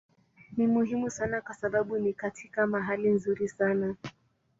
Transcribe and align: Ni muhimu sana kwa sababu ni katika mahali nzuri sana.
Ni 0.57 0.67
muhimu 0.67 1.09
sana 1.09 1.41
kwa 1.41 1.53
sababu 1.55 1.97
ni 1.97 2.13
katika 2.13 2.67
mahali 2.67 3.09
nzuri 3.09 3.47
sana. 3.47 3.95